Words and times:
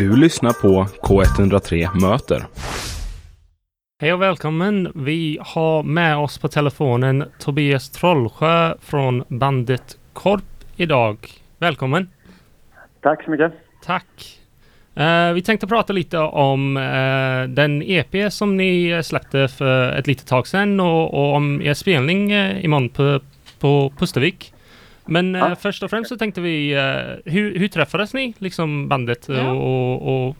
Du 0.00 0.16
lyssnar 0.16 0.52
på 0.52 0.84
K103 0.84 2.00
Möter. 2.00 2.46
Hej 4.02 4.12
och 4.12 4.22
välkommen! 4.22 4.92
Vi 4.94 5.38
har 5.40 5.82
med 5.82 6.16
oss 6.16 6.38
på 6.38 6.48
telefonen 6.48 7.24
Tobias 7.38 7.90
Trollsjö 7.90 8.74
från 8.80 9.24
bandet 9.28 9.98
Korp 10.12 10.44
idag. 10.76 11.30
Välkommen! 11.58 12.10
Tack 13.00 13.24
så 13.24 13.30
mycket. 13.30 13.52
Tack! 13.84 14.38
Eh, 14.94 15.32
vi 15.32 15.42
tänkte 15.42 15.66
prata 15.66 15.92
lite 15.92 16.18
om 16.18 16.76
eh, 16.76 17.54
den 17.54 17.82
EP 17.82 18.32
som 18.32 18.56
ni 18.56 19.00
släppte 19.04 19.48
för 19.48 19.92
ett 19.92 20.06
litet 20.06 20.26
tag 20.26 20.46
sedan 20.46 20.80
och, 20.80 21.14
och 21.14 21.34
om 21.34 21.62
er 21.62 21.74
spelning 21.74 22.34
uh, 22.34 22.64
imorgon 22.64 22.88
på, 22.88 23.20
på 23.58 23.92
Pustervik. 23.98 24.52
Men 25.10 25.34
Ja. 25.34 25.48
eh, 25.48 25.54
först 25.54 25.82
och 25.82 25.90
främst 25.90 26.08
så 26.08 26.16
tänkte 26.16 26.40
vi, 26.40 26.74
eh, 26.74 27.32
hur, 27.32 27.58
hur 27.58 27.68
träffades 27.68 28.14
ni, 28.14 28.34
liksom 28.38 28.88
bandet 28.88 29.28
Ja. 29.28 29.52
och, 29.52 30.02
och, 30.02 30.28
och 30.28 30.36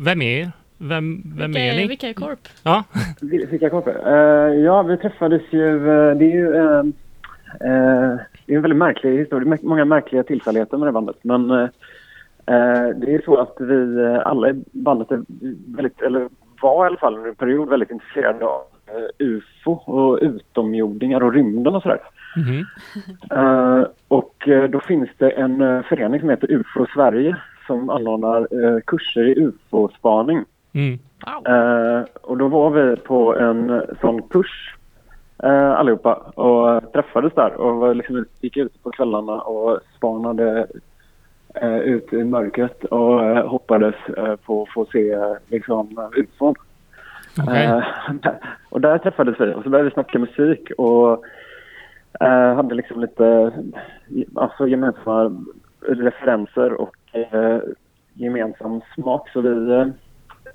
vem 0.00 0.22
är 0.22 0.40
er? 0.40 0.50
Vem, 0.78 1.22
vem 1.36 1.52
vilka, 1.52 1.64
är 1.64 1.76
ni? 1.76 1.86
Vilka 1.86 2.08
är 2.08 2.12
Korp? 2.12 2.38
Ja, 2.62 2.84
Vi- 3.20 3.46
Vilka 3.46 3.70
kompis? 3.70 3.94
Uh, 4.06 4.12
ja, 4.64 4.82
vi 4.82 4.96
träffades 4.96 5.42
ju... 5.50 5.76
eh, 5.76 6.16
det 6.16 6.24
är 6.24 6.34
ju 6.34 6.54
eh, 6.56 6.78
eh, 7.60 8.16
det 8.46 8.52
är 8.52 8.56
en 8.56 8.62
väldigt 8.62 8.78
märklig 8.78 9.18
historia. 9.18 9.48
Det 9.56 9.62
är 9.62 9.66
många 9.68 9.84
märkliga 9.84 10.22
tillfälligheter 10.22 10.76
med 10.76 10.88
det 10.88 10.92
bandet. 10.92 11.16
Men 11.22 11.50
eh, 11.50 11.62
eh, 12.46 12.88
det 12.96 13.14
är 13.14 13.22
så 13.24 13.36
att 13.36 13.56
vi 13.60 14.00
eh, 14.04 14.26
alla 14.26 14.50
i 14.50 14.54
bandet 14.72 15.10
är 15.10 15.22
väldigt, 15.76 16.02
eller 16.02 16.28
var 16.62 16.84
i 16.84 16.86
alla 16.86 16.96
fall 16.96 17.14
under 17.16 17.28
en 17.28 17.34
period 17.34 17.68
väldigt 17.68 17.90
intresserade 17.90 18.44
av 18.44 18.60
eh, 18.86 19.26
UFO 19.26 19.72
och 19.72 20.18
utomjordingar 20.22 21.22
och 21.22 21.32
rymden 21.32 21.74
och 21.74 21.82
sådär. 21.82 22.00
Mhm. 22.38 22.66
Eh, 23.30 23.86
och 24.08 24.48
eh, 24.48 24.70
då 24.70 24.80
finns 24.80 25.10
det 25.18 25.30
en 25.30 25.60
eh, 25.60 25.82
förening 25.82 26.20
som 26.20 26.28
heter 26.28 26.52
UFO 26.52 26.86
Sverige 26.94 27.36
som 27.66 27.90
anordnar 27.90 28.40
eh, 28.64 28.80
kurser 28.86 29.24
i 29.28 29.40
UFO-spaning. 29.40 30.44
Mm. 30.72 30.98
Wow. 31.26 31.54
Eh, 31.54 32.04
och 32.22 32.36
då 32.36 32.48
var 32.48 32.70
vi 32.70 32.96
på 32.96 33.36
en 33.36 33.82
sån 34.00 34.22
kurs 34.22 34.74
eh, 35.42 35.70
allihopa 35.70 36.14
och 36.14 36.92
träffades 36.92 37.34
där 37.34 37.54
och 37.54 37.76
var 37.76 37.94
liksom, 37.94 38.24
gick 38.40 38.56
ut 38.56 38.82
på 38.82 38.90
kvällarna 38.90 39.40
och 39.40 39.80
spanade 39.96 40.66
eh, 41.54 41.78
ut 41.78 42.12
i 42.12 42.24
mörkret 42.24 42.84
och 42.84 43.24
eh, 43.24 43.46
hoppades 43.46 43.94
på 44.46 44.62
att 44.62 44.68
få 44.68 44.86
se 44.92 45.12
eh, 45.12 45.34
liksom, 45.48 46.10
ufon. 46.16 46.54
Eh, 47.38 47.82
och 48.68 48.80
där 48.80 48.98
träffades 48.98 49.40
vi 49.40 49.54
och 49.54 49.62
så 49.62 49.68
började 49.68 49.88
vi 49.88 49.94
snacka 49.94 50.18
musik 50.18 50.70
och 50.78 51.24
eh, 52.20 52.54
hade 52.54 52.74
liksom 52.74 53.00
lite 53.00 53.52
alltså, 54.34 54.68
gemensamma 54.68 55.44
referenser 55.80 56.72
och 56.72 56.96
eh, 57.12 57.58
gemensam 58.14 58.80
smak. 58.94 59.28
Så 59.28 59.40
vi 59.40 59.72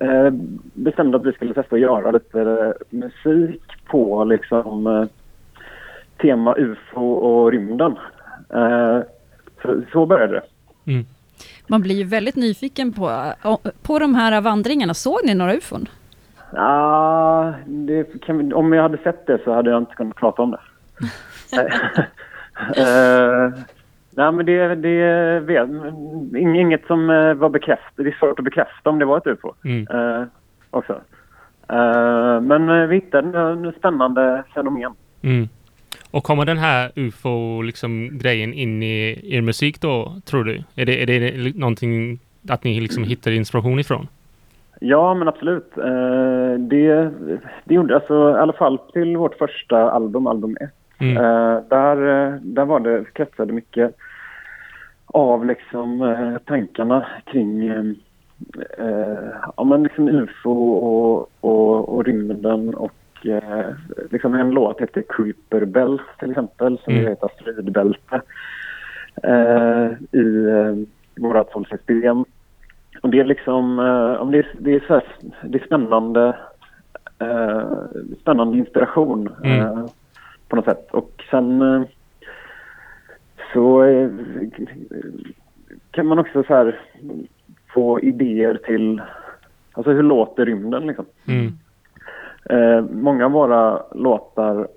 eh, 0.00 0.30
bestämde 0.74 1.16
att 1.16 1.26
vi 1.26 1.32
skulle 1.32 1.54
testa 1.54 1.74
att 1.74 1.80
göra 1.80 2.10
lite 2.10 2.40
eh, 2.40 2.98
musik 2.98 3.62
på 3.86 4.24
liksom 4.24 4.86
eh, 4.86 5.04
tema 6.20 6.54
UFO 6.58 7.12
och 7.12 7.52
rymden. 7.52 7.96
Eh, 8.54 9.00
så, 9.62 9.82
så 9.92 10.06
började 10.06 10.32
det. 10.32 10.42
Mm. 10.92 11.04
Man 11.66 11.82
blir 11.82 11.94
ju 11.94 12.04
väldigt 12.04 12.36
nyfiken 12.36 12.92
på, 12.92 13.32
på 13.82 13.98
de 13.98 14.14
här 14.14 14.40
vandringarna. 14.40 14.94
Såg 14.94 15.18
ni 15.24 15.34
några 15.34 15.54
ufon? 15.54 15.88
Ja, 16.52 17.54
vi, 17.66 18.04
om 18.54 18.72
jag 18.72 18.82
hade 18.82 18.98
sett 18.98 19.26
det 19.26 19.38
så 19.44 19.52
hade 19.52 19.70
jag 19.70 19.82
inte 19.82 19.94
kunnat 19.94 20.16
prata 20.16 20.42
om 20.42 20.50
det. 20.50 20.60
Uh, 21.02 21.08
nej, 24.16 24.32
men 24.32 24.46
det, 24.46 24.74
det 24.74 25.40
vet, 25.40 25.68
ing- 25.68 26.56
inget 26.60 26.86
som 26.86 27.10
eh, 27.10 27.34
var 27.34 27.48
bekräftat. 27.48 27.92
Det 27.96 28.02
är 28.08 28.16
svårt 28.20 28.38
att 28.38 28.44
bekräfta 28.44 28.90
om 28.90 28.98
det 28.98 29.04
var 29.04 29.18
ett 29.18 29.26
UFO 29.26 29.52
Mm. 29.64 29.86
eh, 29.90 30.24
också. 30.70 30.92
Eh, 31.68 32.40
men 32.40 32.88
vi 32.88 32.94
hittade 32.94 33.38
en 33.40 33.72
spännande 33.78 34.42
fenomen. 34.54 34.92
Mm. 35.22 35.48
Och 36.10 36.24
kommer 36.24 36.44
den 36.44 36.58
här 36.58 36.90
ufo-grejen 36.96 37.66
liksom, 37.66 38.10
grejen 38.18 38.54
in 38.54 38.82
i 38.82 39.20
er 39.36 39.40
musik 39.40 39.80
då, 39.80 40.16
tror 40.24 40.44
du? 40.44 40.62
Är 40.74 40.86
det, 40.86 41.02
är 41.02 41.06
det 41.06 41.56
någonting 41.56 42.18
att 42.48 42.64
ni 42.64 42.80
liksom 42.80 43.04
hittar 43.04 43.30
inspiration 43.30 43.78
ifrån? 43.78 44.08
Ja, 44.80 45.14
men 45.14 45.28
absolut. 45.28 45.78
Eh, 45.78 46.54
det, 46.58 47.10
det 47.64 47.74
gjorde 47.74 47.94
alltså 47.94 48.30
i 48.30 48.34
alla 48.40 48.52
fall 48.52 48.78
till 48.92 49.16
vårt 49.16 49.34
första 49.34 49.90
album, 49.90 50.26
album 50.26 50.56
1. 50.60 50.70
Mm. 50.98 51.16
Eh, 51.16 51.60
där, 51.68 52.26
eh, 52.26 52.34
där 52.42 52.64
var 52.64 52.80
det, 52.80 53.04
kretsade 53.12 53.52
mycket 53.52 53.96
av 55.06 55.46
liksom, 55.46 56.02
eh, 56.02 56.38
tankarna 56.38 57.06
kring 57.24 57.72
ja, 59.56 59.64
men 59.64 59.82
liksom 59.82 60.08
UFO 60.08 60.72
och, 60.72 61.30
och, 61.40 61.88
och 61.94 62.04
rymden 62.04 62.74
och 62.74 62.92
liksom 64.10 64.34
en 64.34 64.50
låt 64.50 64.80
heter 64.80 65.04
Creeper 65.08 65.64
Belt 65.64 66.02
till 66.18 66.30
exempel 66.30 66.78
som 66.78 66.92
Mm. 66.94 67.06
heter 67.06 67.28
Stridbälte 67.40 68.20
eh, 69.22 69.86
i 70.20 70.46
eh, 70.48 70.74
vårat 71.22 71.50
solsystem. 71.50 72.24
Och 73.02 73.10
det 73.10 73.20
är 73.20 73.24
liksom, 73.24 73.78
eh, 73.78 74.26
det 74.30 74.38
är, 74.38 74.48
det 74.58 74.74
är, 74.74 74.80
så 74.86 74.94
här, 74.94 75.04
det 75.42 75.58
är 75.62 75.66
spännande, 75.66 76.36
eh, 77.18 77.68
spännande 78.20 78.58
inspiration 78.58 79.28
Mm. 79.44 79.88
På 80.48 80.56
något 80.56 80.64
sätt. 80.64 80.88
Och 80.90 81.24
sen 81.30 81.62
eh, 81.62 81.82
så 83.52 83.84
eh, 83.84 84.10
kan 85.90 86.06
man 86.06 86.18
också 86.18 86.42
så 86.42 86.54
här 86.54 86.80
få 87.74 88.00
idéer 88.00 88.54
till, 88.54 89.02
alltså 89.72 89.92
hur 89.92 90.02
låter 90.02 90.46
rymden 90.46 90.86
liksom. 90.86 91.04
Mm. 91.28 91.52
Eh, 92.50 92.84
många 92.90 93.24
av 93.24 93.32
våra 93.32 93.82
låtar 93.94 94.68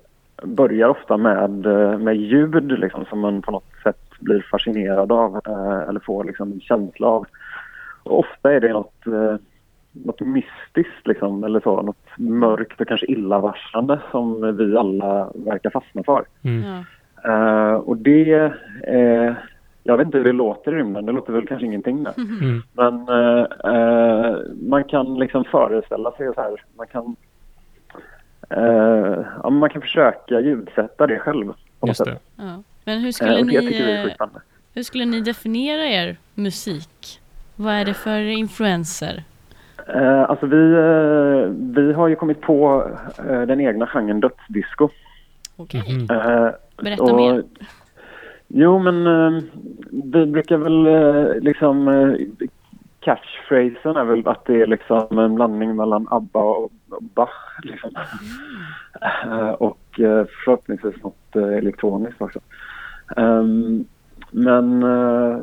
börjar 0.42 0.88
ofta 0.88 1.16
med, 1.16 1.66
eh, 1.66 1.98
med 1.98 2.16
ljud 2.16 2.78
liksom, 2.78 3.04
som 3.04 3.20
man 3.20 3.42
på 3.42 3.50
något 3.50 3.72
sätt 3.82 4.10
blir 4.20 4.46
fascinerad 4.50 5.12
av 5.12 5.40
eh, 5.46 5.88
eller 5.88 6.00
får 6.00 6.24
liksom, 6.24 6.52
en 6.52 6.60
känsla 6.60 7.06
av. 7.06 7.26
Och 8.02 8.18
ofta 8.18 8.52
är 8.52 8.60
det 8.60 8.72
något, 8.72 9.06
eh, 9.06 9.36
något 10.04 10.20
mystiskt 10.20 11.06
liksom, 11.06 11.44
eller 11.44 11.60
så, 11.60 11.82
något 11.82 12.06
mörkt 12.16 12.80
och 12.80 12.88
kanske 12.88 13.06
illavarslande 13.06 14.00
som 14.10 14.56
vi 14.56 14.76
alla 14.76 15.30
verkar 15.34 15.70
fastna 15.70 16.02
för. 16.02 16.24
Mm. 16.42 16.62
Ja. 16.62 16.84
Eh, 17.24 17.74
och 17.74 17.96
det, 17.96 18.52
eh, 18.86 19.32
jag 19.82 19.96
vet 19.96 20.06
inte 20.06 20.18
hur 20.18 20.24
det 20.24 20.32
låter 20.32 20.72
i 20.72 20.74
rymden, 20.74 21.06
det 21.06 21.12
låter 21.12 21.32
väl 21.32 21.46
kanske 21.46 21.66
ingenting 21.66 22.04
där. 22.04 22.14
Mm. 22.40 22.62
Men 22.72 22.94
eh, 23.74 24.36
man 24.68 24.84
kan 24.84 25.18
liksom 25.18 25.44
föreställa 25.44 26.12
sig 26.12 26.34
så 26.34 26.40
här, 26.40 26.62
man 26.76 26.86
kan, 26.86 27.16
ja, 29.42 29.50
man 29.50 29.70
kan 29.70 29.82
försöka 29.82 30.40
ljudsätta 30.40 31.06
det 31.06 31.18
själv. 31.18 31.46
På 31.80 31.86
något 31.86 31.88
Just 31.88 32.04
det. 32.04 32.10
sätt. 32.10 32.22
Ja. 32.36 32.62
Men 32.84 32.98
hur 33.00 33.12
skulle, 33.12 33.44
ni, 33.44 33.56
hur 34.74 34.82
skulle 34.82 35.04
ni 35.04 35.20
definiera 35.20 35.86
er 35.86 36.16
musik? 36.34 37.20
Vad 37.56 37.74
är 37.74 37.84
det 37.84 37.94
för 37.94 38.20
influenser? 38.20 39.24
Eh, 39.94 40.30
alltså 40.30 40.46
vi, 40.46 40.72
eh, 40.72 41.50
vi 41.74 41.92
har 41.92 42.08
ju 42.08 42.16
kommit 42.16 42.40
på 42.40 42.90
eh, 43.28 43.42
den 43.42 43.60
egna 43.60 43.86
genren 43.86 44.20
dödsdisco. 44.20 44.88
Okej, 45.56 45.82
Mhm. 45.88 46.06
Eh, 46.20 46.50
berätta 46.82 47.02
och- 47.02 47.16
mer. 47.16 47.42
Jo, 48.48 48.78
men 48.78 49.06
eh, 49.06 49.42
vi 49.90 50.26
brukar 50.26 50.56
väl 50.56 50.86
eh, 50.86 51.40
liksom... 51.40 51.88
Eh, 51.88 52.14
catchphrasen 53.00 53.96
är 53.96 54.04
väl 54.04 54.28
att 54.28 54.44
det 54.44 54.60
är 54.62 54.66
liksom 54.66 55.18
en 55.18 55.34
blandning 55.34 55.76
mellan 55.76 56.06
ABBA 56.10 56.40
och 56.40 56.70
Bach. 57.00 57.58
Liksom. 57.62 57.90
Eh, 59.24 59.48
och 59.50 60.00
eh, 60.00 60.24
förhoppningsvis 60.44 61.02
något 61.02 61.36
eh, 61.36 61.42
elektroniskt 61.58 62.22
också. 62.22 62.38
Ehm, 63.16 63.84
men 64.30 64.82
eh, 64.82 65.38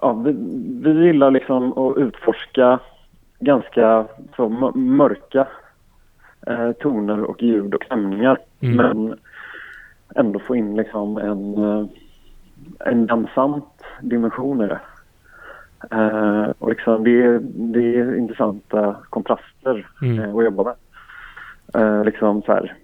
ja, 0.00 0.12
vi, 0.12 0.32
vi 0.82 1.04
gillar 1.06 1.30
liksom 1.30 1.78
att 1.78 1.96
utforska 1.96 2.78
ganska 3.40 4.06
så 4.36 4.48
mör- 4.48 4.72
mörka 4.78 5.48
eh, 6.46 6.72
toner 6.72 7.22
och 7.24 7.42
ljud 7.42 7.74
och 7.74 7.84
stämningar. 7.84 8.38
Mm. 8.60 8.76
Men 8.76 9.18
ändå 10.16 10.38
få 10.38 10.56
in 10.56 10.76
liksom 10.76 11.16
en, 11.18 11.54
eh, 11.64 11.86
en 12.88 13.06
dansant 13.06 13.64
dimension 14.02 14.60
i 14.64 14.66
det. 14.68 14.80
Eh, 15.90 16.52
och 16.58 16.68
liksom 16.70 17.04
det, 17.04 17.38
det 17.72 17.96
är 17.96 18.16
intressanta 18.18 18.96
kontraster 19.10 19.86
Mm. 20.02 20.18
eh, 20.18 20.36
att 20.36 20.44
jobba 20.44 20.64
med. 20.64 20.74
Eh, 21.74 22.04
liksom 22.04 22.42
så 22.42 22.52
här 22.52 22.74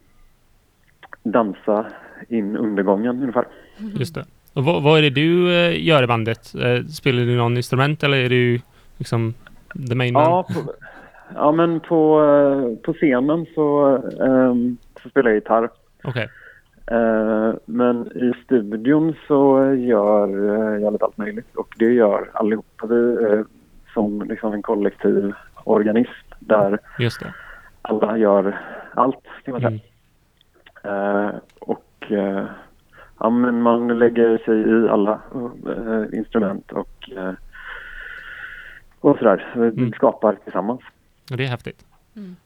dansa 1.22 1.86
in 2.28 2.56
undergången 2.56 3.20
ungefär. 3.20 3.44
Just 3.78 4.14
det. 4.14 4.24
Och 4.54 4.64
vad, 4.64 4.82
vad 4.82 4.98
är 4.98 5.02
det 5.02 5.10
du 5.10 5.54
eh, 5.56 5.84
gör 5.86 6.02
i 6.02 6.06
bandet? 6.06 6.44
Spelar 6.94 7.22
du 7.24 7.36
någon 7.36 7.56
instrument 7.56 8.02
eller 8.02 8.16
är 8.18 8.28
du 8.28 8.60
liksom 8.98 9.34
the 9.88 9.94
main 9.94 10.12
man? 10.12 10.22
Ja, 10.22 10.42
på, 10.42 10.72
ja 11.34 11.52
men 11.52 11.80
på, 11.80 12.22
eh, 12.24 12.82
på 12.82 12.92
scenen 12.92 13.46
så, 13.54 13.96
ehm, 14.20 14.76
så 15.02 15.08
spelar 15.08 15.30
jag 15.30 15.36
gitarr. 15.36 15.68
Okej. 16.04 16.28
Eh, 16.86 17.54
men 17.64 18.06
i 18.06 18.32
studion 18.44 19.14
så 19.26 19.74
gör 19.74 20.28
eh, 20.28 20.82
jag 20.82 20.92
lite 20.92 21.04
allt 21.04 21.16
möjligt 21.16 21.56
och 21.56 21.74
det 21.78 21.92
gör 21.92 22.30
allihopa. 22.32 22.86
Vi 22.86 23.24
eh, 23.24 23.40
som 23.94 24.22
liksom 24.22 24.52
en 24.52 24.62
kollektiv 24.62 25.32
organism 25.64 26.34
där 26.38 26.78
alla 27.82 28.18
gör 28.18 28.58
allt 28.94 29.24
kan 29.44 29.52
man 29.52 29.60
säga. 29.60 29.78
Mm. 30.82 31.40
Och 31.58 32.12
ja, 33.18 33.30
men 33.30 33.62
man 33.62 33.98
lägger 33.98 34.38
sig 34.38 34.60
i 34.60 34.88
alla 34.88 35.20
instrument 36.12 36.72
och, 36.72 37.10
och 39.04 39.18
sådär. 39.18 39.46
Vi 39.54 39.66
Mm. 39.68 39.92
skapar 39.92 40.36
tillsammans. 40.44 40.80
Och 41.30 41.36
Det 41.36 41.44
är 41.44 41.48
häftigt. 41.48 41.84
Mm. 42.16 42.36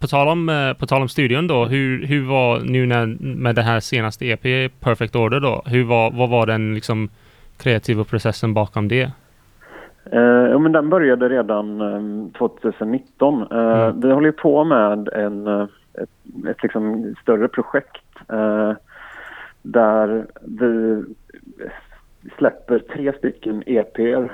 På 0.00 0.06
tal, 0.06 0.28
om, 0.28 0.48
eh, 0.48 0.72
på 0.72 0.86
tal 0.86 1.02
om 1.02 1.08
studion 1.08 1.46
då, 1.46 1.64
hur, 1.64 2.06
hur 2.06 2.26
var 2.28 2.60
nu 2.60 2.86
när, 2.86 3.06
med 3.20 3.54
det 3.54 3.62
här 3.62 3.80
senaste 3.80 4.26
EP, 4.26 4.68
Perfect 4.80 5.16
Order 5.16 5.40
då, 5.40 5.62
hur 5.66 5.84
var, 5.84 6.10
vad 6.10 6.30
var 6.30 6.46
den 6.46 6.74
liksom 6.74 7.08
kreativa 7.56 8.04
processen 8.04 8.54
bakom 8.54 8.88
det? 8.88 9.10
Eh, 10.12 10.20
ja, 10.20 10.58
men 10.58 10.72
den 10.72 10.88
började 10.90 11.28
redan 11.28 11.80
eh, 11.80 12.32
2019. 12.38 13.42
Eh, 13.42 13.58
Mm. 13.58 14.00
Vi 14.00 14.12
håller 14.12 14.32
på 14.32 14.64
med 14.64 15.08
en, 15.08 15.46
eh, 15.46 15.66
ett, 15.94 16.10
ett 16.50 16.62
liksom 16.62 17.14
större 17.22 17.48
projekt 17.48 17.96
eh, 18.28 18.72
där 19.62 20.26
vi 20.40 21.02
släpper 22.38 22.78
tre 22.78 23.12
stycken 23.18 23.62
EPer 23.66 24.32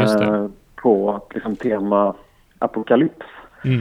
Just 0.00 0.18
det. 0.18 0.50
På 0.82 1.22
liksom, 1.34 1.56
tema 1.56 2.14
apokalyps. 2.58 3.26
Mm. 3.64 3.80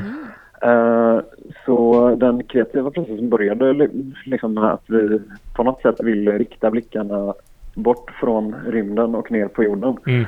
Eh, 0.61 1.19
så 1.65 2.09
den 2.15 2.43
kreativa 2.43 2.91
processen 2.91 3.29
började 3.29 3.73
li- 3.73 4.13
liksom 4.25 4.53
med 4.53 4.63
att 4.63 4.83
vi 4.87 5.19
på 5.55 5.63
något 5.63 5.81
sätt 5.81 6.03
ville 6.03 6.37
rikta 6.37 6.71
blickarna 6.71 7.33
bort 7.75 8.11
från 8.19 8.55
rymden 8.67 9.15
och 9.15 9.31
ner 9.31 9.47
på 9.47 9.63
jorden. 9.63 9.97
Mm. 10.07 10.25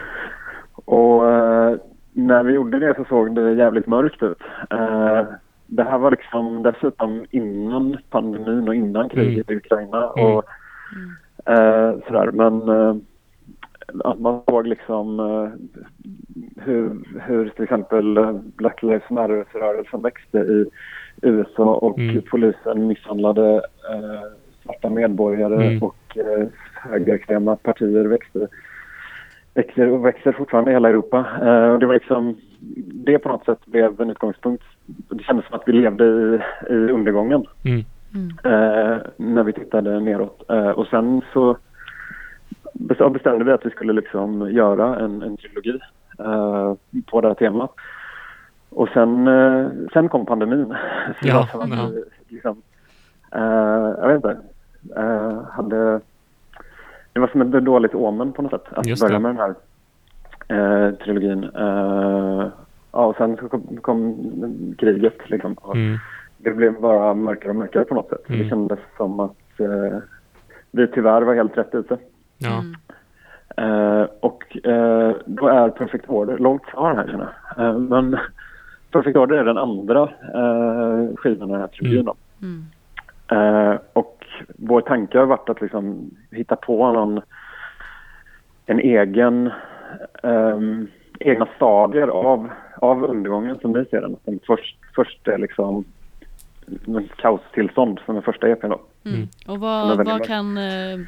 Och 0.86 1.32
eh, 1.32 1.76
när 2.14 2.44
vi 2.44 2.54
gjorde 2.54 2.80
det 2.80 2.96
så 2.96 3.06
såg 3.06 3.36
det 3.36 3.54
jävligt 3.54 3.88
mörkt 3.88 4.24
ut. 4.24 4.42
Eh, 4.70 5.24
det 5.68 5.84
här 5.84 5.98
var 5.98 6.12
liksom 6.12 6.64
dessutom 6.64 7.26
innan 7.32 7.98
pandemin 8.10 8.68
och 8.68 8.76
innan 8.76 9.10
kriget 9.10 9.52
i 9.52 9.56
Ukraina. 9.56 10.12
Mm. 10.18 10.36
Och, 10.36 10.44
sådär. 12.08 12.32
Men 12.32 12.70
att 14.04 14.20
man 14.20 14.42
såg 14.50 14.68
liksom 14.68 15.20
eh, 15.20 15.50
hur, 16.64 16.92
hur 17.28 17.50
till 17.50 17.64
exempel 17.64 18.18
eh, 18.18 18.32
Black 18.56 18.84
Lives 18.84 19.10
Matter-rörelsen 19.10 20.02
växte 20.02 20.38
i 20.38 20.66
USA 21.22 21.76
och 21.76 22.00
Mm. 22.00 22.22
polisen 22.32 22.88
misshandlade 22.88 23.56
eh, 23.92 24.22
svarta 24.64 24.90
medborgare 24.90 25.56
Mm. 25.68 25.84
och 25.84 26.18
eh, 26.18 26.48
högerextrema 26.74 27.56
partier 27.56 28.06
växte 28.06 28.48
växer 29.54 29.90
och 29.90 30.06
växer 30.06 30.32
fortfarande 30.32 30.72
i 30.72 30.74
hela 30.74 30.90
Europa. 30.90 31.26
Eh, 31.42 31.72
och 31.72 31.80
det 31.80 31.86
var 31.86 31.94
liksom, 31.94 32.38
det 33.06 33.20
på 33.20 33.30
något 33.30 33.46
sätt 33.46 33.66
blev 33.66 34.02
en 34.02 34.10
utgångspunkt. 34.10 34.64
Det 34.86 35.24
kändes 35.24 35.46
som 35.46 35.56
att 35.56 35.68
vi 35.68 35.72
levde 35.72 36.06
i, 36.06 36.40
i 36.74 36.76
undergången 36.92 37.44
Mm. 37.66 37.80
eh, 38.44 38.98
när 39.18 39.44
vi 39.44 39.54
tittade 39.54 40.00
neråt. 40.00 40.44
Eh, 40.50 40.70
och 40.70 40.88
sen 40.88 41.22
så 41.34 41.58
bestämde 42.80 43.44
vi 43.46 43.52
att 43.52 43.66
vi 43.66 43.70
skulle 43.70 43.94
liksom 43.94 44.52
göra 44.52 45.00
en, 45.00 45.22
en 45.22 45.38
trilogi 45.38 45.80
eh, 46.20 46.74
på 47.06 47.22
det 47.22 47.28
här 47.28 47.36
temat. 47.36 47.72
Och 48.70 48.90
sen, 48.90 49.28
eh, 49.28 49.68
sen 49.94 50.10
kom 50.10 50.26
pandemin. 50.26 50.66
Så 51.22 51.28
Ja, 51.28 51.48
ja. 51.54 51.92
liksom, 52.28 52.62
eh, 53.32 53.42
jag 54.02 54.08
vet 54.08 54.16
inte, 54.16 54.38
eh, 54.96 55.42
hade, 55.52 56.00
det 57.14 57.20
var 57.20 57.28
som 57.28 57.42
ett 57.42 57.66
dåligt 57.66 57.96
omen 57.96 58.32
på 58.34 58.42
något 58.42 58.52
sätt 58.52 58.66
att 58.72 58.86
Just 58.88 59.02
börja 59.02 59.14
det. 59.14 59.20
med 59.20 59.36
den 59.36 59.38
här 59.38 59.56
eh, 60.88 60.96
trilogin. 60.96 61.44
Eh, 61.44 62.48
ja, 62.92 63.06
och 63.06 63.16
sen 63.16 63.38
så 63.38 63.50
kom, 63.50 63.78
kom 63.82 64.16
kriget 64.78 65.30
liksom. 65.30 65.56
Mm. 65.74 65.98
det 66.38 66.52
blev 66.52 66.82
bara 66.82 67.14
mörkare 67.14 67.50
och 67.50 67.56
mörkare 67.56 67.86
på 67.86 67.96
något 67.96 68.10
sätt. 68.10 68.30
Mm. 68.30 68.42
Det 68.42 68.50
kändes 68.50 68.80
som 68.98 69.20
att 69.20 69.36
vi 70.72 70.88
tyvärr 70.88 71.22
var 71.22 71.36
helt 71.36 71.58
rätt 71.58 71.76
ute. 71.76 71.98
Ja. 72.40 72.60
Mm. 72.60 72.76
Eh, 73.58 74.08
och 74.20 74.66
eh, 74.68 75.16
då 75.26 75.48
är 75.48 75.70
Perfect 75.70 76.06
Order 76.10 76.38
långt 76.38 76.66
kvar 76.66 76.96
här 76.96 77.08
känner 77.08 77.34
jag. 77.56 77.66
Eh, 77.66 77.80
men 77.80 78.18
Perfect 78.92 79.18
Order 79.18 79.38
är 79.38 79.44
den 79.44 79.58
andra 79.58 80.02
eh, 80.34 81.16
skivan 81.16 81.50
i 81.50 81.52
den 81.52 81.62
här 81.62 82.04
då. 82.04 82.16
Mm. 82.42 82.66
Eh, 83.32 83.80
och 83.94 84.26
vår 84.58 84.82
tanke 84.82 85.18
har 85.18 85.26
varit 85.26 85.50
att 85.50 85.62
liksom 85.62 86.12
hitta 86.32 86.56
på 86.56 86.92
någon, 86.92 87.22
en 88.66 88.80
egen, 88.80 89.52
ehm, 90.24 90.88
egna 91.20 91.48
stadier 91.56 92.08
av, 92.08 92.50
av 92.76 93.04
undergången 93.04 93.60
som 93.60 93.74
vi 93.74 93.86
ser 93.86 94.02
den. 94.02 94.16
den 94.24 94.40
först, 94.48 94.78
först 94.96 95.28
är 95.28 95.38
liksom 95.38 95.86
en 96.88 97.10
kaostillstånd 97.16 98.00
som 98.06 98.18
är 98.18 98.22
första 98.22 98.50
EPn 98.50 98.70
då. 98.70 98.82
Mm. 99.06 99.18
Mm. 99.18 99.28
Och 99.48 99.54
Den 99.54 99.98
vad, 99.98 100.06
vad 100.08 100.26
kan 100.26 100.58
eh, 100.58 101.00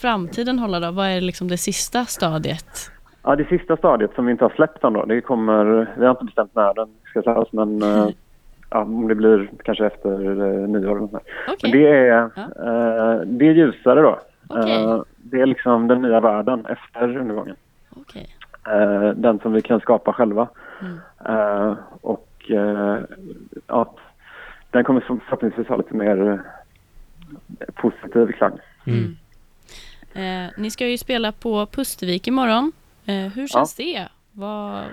framtiden 0.00 0.58
hålla 0.58 0.80
då? 0.80 0.90
Vad 0.90 1.06
är 1.06 1.20
liksom 1.20 1.48
det 1.48 1.56
sista 1.56 2.04
stadiet? 2.04 2.90
Ja, 3.22 3.36
det 3.36 3.44
sista 3.48 3.76
stadiet 3.76 4.10
som 4.14 4.26
vi 4.26 4.32
inte 4.32 4.44
har 4.44 4.50
släppt 4.56 4.84
än 4.84 4.92
då, 4.92 5.04
det 5.04 5.20
kommer, 5.20 5.64
vi 5.98 6.04
har 6.04 6.10
inte 6.10 6.24
bestämt 6.24 6.54
när 6.54 6.74
den 6.74 6.88
ska 7.10 7.22
släppas 7.22 7.52
men 7.52 7.82
eh, 7.96 8.08
ja, 8.70 8.78
om 8.82 9.08
det 9.08 9.14
blir 9.14 9.50
kanske 9.64 9.86
efter 9.86 10.10
eh, 10.24 10.68
nyår 10.68 10.96
eller. 10.96 11.06
Okej. 11.06 11.22
Men 11.62 11.70
det 11.70 11.88
är, 11.88 12.06
Ja. 12.06 12.24
eh, 12.36 13.20
det 13.26 13.48
är 13.48 13.52
ljusare 13.52 14.00
då. 14.02 14.18
Okej. 14.48 14.84
Eh, 14.84 15.02
det 15.16 15.40
är 15.40 15.46
liksom 15.46 15.88
den 15.88 16.02
nya 16.02 16.20
världen 16.20 16.66
efter 16.66 17.16
undergången. 17.16 17.56
Okej. 17.96 18.36
Eh, 18.66 19.08
den 19.10 19.38
som 19.38 19.52
vi 19.52 19.62
kan 19.62 19.80
skapa 19.80 20.12
själva. 20.12 20.48
Mm. 20.80 20.98
Eh, 21.26 21.74
och 22.00 22.50
eh, 22.50 22.98
ja, 23.66 23.94
den 24.70 24.84
kommer 24.84 25.00
för- 25.00 25.18
förhoppningsvis 25.24 25.68
ha 25.68 25.76
lite 25.76 25.94
mer 25.94 26.40
positiv 27.74 28.32
klang. 28.32 28.58
Mm. 28.86 29.16
Eh, 30.18 30.50
ni 30.56 30.70
ska 30.70 30.86
ju 30.86 30.98
spela 30.98 31.32
på 31.32 31.66
Pustervik 31.66 32.26
imorgon. 32.28 32.72
Eh, 33.06 33.14
hur 33.14 33.46
känns 33.48 33.74
det? 33.74 34.08
Vad, 34.32 34.84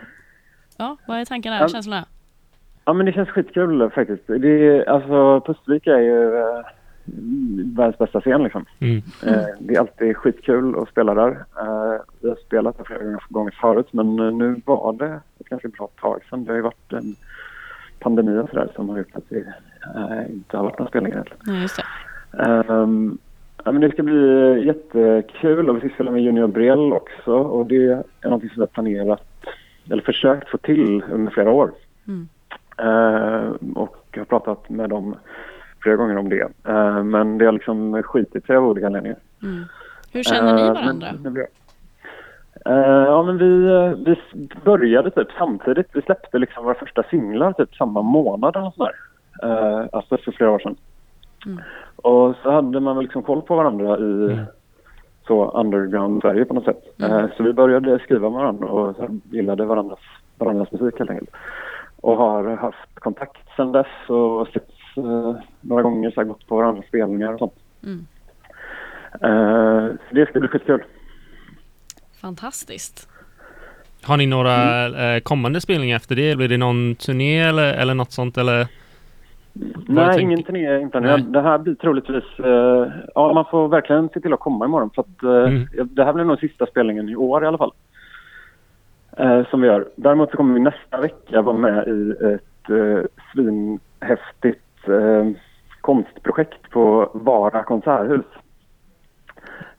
ja, 0.77 0.98
vad 1.07 1.18
är 1.19 1.25
tankarna, 1.25 1.60
Ja. 1.60 1.68
känslorna? 1.69 2.06
Ja 2.86 2.94
men 2.94 3.06
det 3.06 3.13
känns 3.13 3.30
skitkul 3.30 3.89
faktiskt. 3.89 4.24
Det 4.27 4.48
är, 4.68 4.89
alltså 4.89 5.42
Pustervik 5.42 5.88
är 5.88 6.00
ju 6.00 6.36
eh, 6.39 6.66
världens 7.75 7.98
bästa 7.98 8.22
scen 8.22 8.44
liksom. 8.44 8.66
Mm. 8.80 8.98
Eh, 9.25 9.45
det 9.60 9.75
är 9.75 9.80
alltid 9.80 10.18
skitkul 10.18 10.75
att 10.80 10.89
spela 10.89 11.13
där. 11.13 11.31
Eh, 11.60 12.01
vi 12.21 12.30
har 12.30 12.36
spelat 12.45 12.78
där 12.78 12.83
flera 12.83 13.19
gånger- 13.30 13.57
förut 13.62 13.88
men 13.92 14.19
eh, 14.19 14.31
nu 14.31 14.62
var 14.66 14.94
det 14.94 15.19
ett 15.39 15.50
ganska 15.50 15.68
bra 15.68 15.89
tag 16.01 16.21
sedan. 16.30 16.45
Det 16.45 16.51
har 16.51 16.56
ju 16.56 16.61
varit 16.61 16.94
en 16.94 17.16
pandemi 18.00 18.38
och 18.40 18.50
sådär 18.50 18.71
som 18.76 18.90
har 18.90 18.97
gjort 18.97 19.16
att 19.16 19.30
det 19.30 19.38
eh, 19.95 20.31
inte 20.33 20.57
har 20.57 20.64
varit 20.64 20.80
några 20.80 20.90
spelningar 20.90 21.16
egentligen. 21.16 21.42
Nej, 21.54 21.61
just 21.61 21.76
det. 22.31 22.44
Ehm, 22.44 23.18
ja, 23.64 23.71
men 23.71 23.81
det 23.81 23.92
ska 23.92 24.04
bli 24.04 24.66
jättekul 24.66 25.69
och 25.69 25.76
vi 25.76 25.80
ska 25.80 25.90
spela 25.90 26.12
med 26.12 26.24
Junior 26.24 26.47
Brel 26.47 26.94
också 26.94 27.31
och 27.31 27.66
det 27.66 27.85
är 27.85 28.04
någonting 28.24 28.50
som 28.50 28.56
vi 28.56 28.62
har 28.62 28.68
planerat 28.68 29.24
eller 29.92 30.04
försökt 30.04 30.50
få 30.50 30.57
till 30.57 31.04
under 31.12 31.31
flera 31.31 31.52
år. 31.52 31.71
Mm. 32.07 32.28
Ehm, 32.78 33.74
och 33.76 33.97
jag 34.12 34.19
har 34.19 34.26
pratat 34.26 34.69
med 34.69 34.90
dem 34.90 35.16
flera 35.80 35.95
gånger 35.95 36.18
om 36.18 36.30
det. 36.30 36.47
Ehm, 36.64 37.09
men 37.09 37.38
det 37.38 37.45
har 37.45 37.52
liksom 37.52 38.04
skitit 38.04 38.45
sig 38.45 38.56
av 38.56 38.68
olika 38.68 38.88
anledningar. 38.88 39.18
Mm. 39.44 39.64
Hur 40.14 40.24
känner 40.24 40.56
ni 40.56 40.62
varandra? 40.62 41.14
men 41.24 41.33
Ehm, 42.66 43.06
ja 43.06 43.24
men 43.24 43.38
vi, 43.38 43.66
eh, 43.66 43.92
vi 44.06 44.16
började 44.64 45.12
typ 45.12 45.28
samtidigt. 45.38 45.88
Vi 45.94 46.02
släppte 46.02 46.40
liksom 46.40 46.64
våra 46.64 46.74
första 46.74 47.04
singlar 47.04 47.54
typ 47.54 47.76
samma 47.76 48.02
månad 48.02 48.56
eller 48.56 48.71
sådär. 48.71 48.95
Uh, 49.44 49.85
alltså 49.92 50.18
för 50.18 50.31
flera 50.31 50.52
år 50.52 50.59
sedan. 50.59 50.76
Mm. 51.45 51.62
Och 52.06 52.35
så 52.44 52.52
hade 52.52 52.80
man 52.80 52.95
väl 52.95 53.04
liksom 53.06 53.24
koll 53.24 53.42
på 53.42 53.56
varandra 53.56 53.97
i 53.97 54.33
Mm. 54.33 54.45
så 55.28 55.52
underground 55.52 56.21
Sverige 56.21 56.45
på 56.45 56.54
något 56.54 56.64
sätt. 56.64 57.00
Mm. 57.00 57.12
Eh, 57.12 57.26
så 57.38 57.44
vi 57.44 57.54
började 57.54 58.00
skriva 58.00 58.30
med 58.30 58.40
varandra 58.40 58.68
och 58.68 58.95
så 58.95 59.19
gillade 59.31 59.66
varandras, 59.66 60.00
varandras 60.38 60.71
musik 60.71 61.00
helt 61.00 61.09
enkelt. 61.09 61.30
Och 62.02 62.18
har 62.18 62.56
haft 62.56 62.95
kontakt 63.00 63.38
sedan 63.56 63.71
dess 63.71 63.88
och 64.09 64.47
setts 64.47 64.97
eh, 64.97 65.35
några 65.62 65.83
gånger, 65.83 66.12
så 66.12 66.24
gått 66.24 66.47
på 66.47 66.56
varandras 66.56 66.85
spelningar 66.85 67.33
och 67.33 67.40
sånt. 67.40 67.54
Mm. 67.83 68.06
Eh, 69.21 69.95
så 70.09 70.16
det 70.16 70.30
ska 70.30 70.40
bli 70.40 70.50
skitkul. 70.50 70.83
Fantastiskt. 72.21 73.09
Har 74.04 74.18
ni 74.18 74.26
några 74.26 74.85
eh, 75.16 75.19
kommande 75.19 75.62
spelningar 75.62 75.95
efter 75.95 76.16
det? 76.16 76.35
Blir 76.35 76.47
det 76.47 76.57
någon 76.57 76.95
turné 76.95 77.40
eller, 77.42 77.74
eller 77.74 77.94
något 77.94 78.12
sånt? 78.12 78.38
Eller? 78.38 78.68
Nej, 79.88 80.21
ingen 80.21 80.44
turné 80.44 80.80
Nej. 80.80 80.90
nu. 81.02 81.18
Det 81.18 81.42
här 81.42 81.57
blir 81.57 81.76
troligtvis... 81.76 82.40
eh, 82.40 82.88
ja, 83.16 83.33
man 83.33 83.45
får 83.45 83.68
verkligen 83.68 84.09
se 84.09 84.19
till 84.19 84.33
att 84.33 84.40
komma 84.40 84.66
imorgon 84.66 84.90
för 84.90 85.02
att 85.02 85.24
eh, 85.24 85.30
Mm. 85.54 85.68
det 85.92 86.04
här 86.04 86.14
blir 86.14 86.24
nog 86.24 86.40
sista 86.40 86.66
spelningen 86.66 87.09
i 87.09 87.16
år 87.16 87.44
i 87.44 87.47
alla 87.47 87.57
fall. 87.57 87.74
Eh, 89.18 89.45
som 89.45 89.62
vi 89.62 89.68
gör. 89.68 89.88
Däremot 89.95 90.31
så 90.31 90.38
kommer 90.38 90.54
vi 90.54 90.59
nästa 90.59 91.02
vecka 91.02 91.42
vara 91.42 91.57
med 91.57 91.88
i 91.88 92.12
ett 92.33 92.69
eh, 92.69 93.00
svinhäftigt 93.33 94.88
eh, 94.88 95.26
konstprojekt 95.81 96.69
på 96.69 97.09
Vara 97.14 97.64
konserthus. 97.64 98.26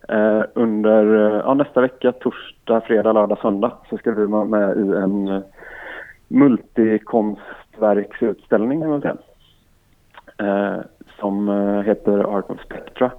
Eh, 0.08 0.42
under 0.54 1.14
eh, 1.14 1.40
ja, 1.44 1.54
nästa 1.54 1.80
vecka, 1.80 2.12
torsdag, 2.12 2.80
fredag, 2.80 3.12
lördag, 3.12 3.38
söndag 3.38 3.72
så 3.90 3.96
ska 3.98 4.12
vi 4.12 4.26
vara 4.26 4.44
med 4.44 4.76
i 4.76 4.80
en, 4.96 5.28
eh, 5.28 5.40
multikonstverksutställning 6.28 9.00
säga. 9.00 9.16
Eh, 10.38 10.78
som 11.20 11.48
eh, 11.48 11.80
heter 11.82 12.18
Art 12.36 12.50
of 12.50 12.60
Spectra. 12.64 13.10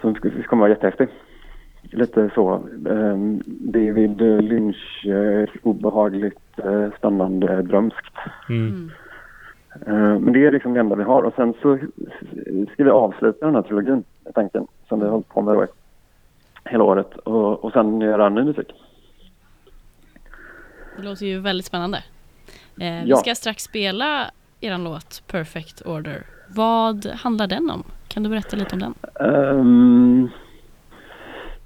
Som 0.00 0.14
komma 0.14 0.60
vara 0.60 0.70
jättehäftig. 0.70 1.08
Lite 1.82 2.30
så. 2.34 2.54
Eh, 2.88 3.16
David 3.46 4.20
Lynch, 4.20 5.06
eh, 5.06 5.48
obehagligt 5.62 6.58
eh, 6.58 6.88
spännande 6.98 7.62
drömskt. 7.62 8.14
Mm. 8.48 8.90
Eh, 9.86 9.92
Men 10.18 10.32
det 10.32 10.46
är 10.46 10.52
liksom 10.52 10.74
det 10.74 10.80
enda 10.80 10.96
vi 10.96 11.02
har. 11.04 11.22
Och 11.22 11.34
sen 11.36 11.54
så 11.62 11.78
ska 12.72 12.84
vi 12.84 12.90
avsluta 12.90 13.46
den 13.46 13.54
här 13.54 13.62
trilogin, 13.62 14.04
tanken, 14.34 14.66
som 14.88 14.98
vi 14.98 15.04
har 15.04 15.12
hållit 15.12 15.28
på 15.28 15.42
med 15.42 15.54
då 15.54 15.64
i 15.64 15.66
hela 16.64 16.84
året. 16.84 17.16
Och, 17.16 17.64
och 17.64 17.72
sen 17.72 18.00
göra 18.00 18.28
ny 18.28 18.42
musik. 18.42 18.72
Det 20.96 21.02
låter 21.02 21.26
ju 21.26 21.40
väldigt 21.40 21.66
spännande. 21.66 21.98
Eh, 22.80 23.02
vi 23.04 23.04
Ja. 23.06 23.16
ska 23.16 23.34
strax 23.34 23.62
spela 23.62 24.30
er 24.60 24.78
låt 24.78 25.22
Perfect 25.26 25.86
Order. 25.86 26.22
Vad 26.48 27.06
handlar 27.06 27.46
den 27.46 27.70
om? 27.70 27.82
Kan 28.08 28.22
du 28.22 28.28
berätta 28.28 28.56
lite 28.56 28.74
om 28.74 28.80
den? 28.80 28.94
Ehm, 29.20 30.28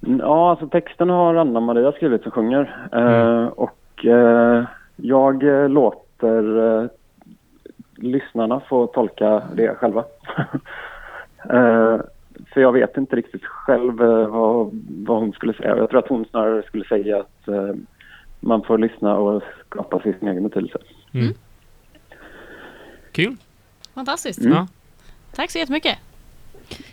ja, 0.00 0.50
alltså 0.50 0.68
texten 0.68 1.11
har 1.11 1.35
Anna-Maria 1.35 1.92
skrivit 1.92 2.23
som 2.23 2.32
sjunger. 2.32 2.88
Eh, 2.92 3.47
och 3.47 4.06
eh, 4.06 4.64
jag 4.97 5.42
eh, 5.42 5.68
låter 5.68 6.59
eh, 6.82 6.88
lyssnarna 7.97 8.61
få 8.68 8.87
tolka 8.87 9.42
det 9.54 9.75
själva. 9.75 10.04
Eh, 11.44 12.00
för 12.54 12.61
jag 12.61 12.73
vet 12.73 12.97
inte 12.97 13.16
riktigt 13.16 13.44
själv 13.44 13.97
vad, 14.28 14.70
vad 15.06 15.18
hon 15.18 15.32
skulle 15.32 15.52
säga. 15.52 15.76
Jag 15.76 15.90
tror 15.90 15.99
att 15.99 16.09
hon 16.09 16.25
snarare 16.25 16.62
skulle 16.62 16.85
säga 16.85 17.20
att 17.20 17.49
man 18.40 18.62
får 18.62 18.78
lyssna 18.78 19.16
och 19.16 19.42
skapa 19.66 20.00
sin 20.00 20.28
egen 20.28 20.42
betydelse. 20.42 20.78
Kul. 23.12 23.37
Fantastiskt. 23.95 24.38
Mm. 24.40 24.52
Ja. 24.52 24.69
Tack 25.33 25.50
så 25.50 25.59
jättemycket. 25.59 25.99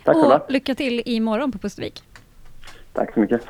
Tack. 0.04 0.16
Och 0.16 0.52
lycka 0.52 0.74
till 0.74 1.02
imorgon 1.04 1.52
på 1.52 1.58
Pustervik. 1.58 2.02
Tack 2.92 3.14
så 3.14 3.20
mycket. 3.20 3.42